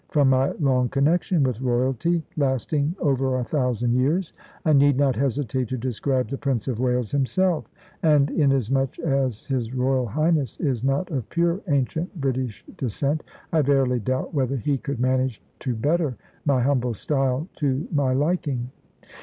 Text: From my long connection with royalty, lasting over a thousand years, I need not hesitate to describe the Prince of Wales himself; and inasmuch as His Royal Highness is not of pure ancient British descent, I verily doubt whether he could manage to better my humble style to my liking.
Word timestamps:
From 0.09 0.31
my 0.31 0.49
long 0.53 0.89
connection 0.89 1.43
with 1.43 1.61
royalty, 1.61 2.23
lasting 2.35 2.95
over 2.99 3.37
a 3.37 3.43
thousand 3.43 3.93
years, 3.93 4.33
I 4.65 4.73
need 4.73 4.97
not 4.97 5.15
hesitate 5.15 5.67
to 5.67 5.77
describe 5.77 6.27
the 6.29 6.39
Prince 6.39 6.67
of 6.67 6.79
Wales 6.79 7.11
himself; 7.11 7.69
and 8.01 8.31
inasmuch 8.31 8.97
as 8.97 9.45
His 9.45 9.75
Royal 9.75 10.07
Highness 10.07 10.59
is 10.59 10.83
not 10.83 11.11
of 11.11 11.29
pure 11.29 11.61
ancient 11.67 12.19
British 12.19 12.65
descent, 12.77 13.21
I 13.53 13.61
verily 13.61 13.99
doubt 13.99 14.33
whether 14.33 14.55
he 14.57 14.79
could 14.79 14.99
manage 14.99 15.39
to 15.59 15.75
better 15.75 16.15
my 16.45 16.63
humble 16.63 16.95
style 16.95 17.47
to 17.57 17.87
my 17.93 18.11
liking. 18.11 18.71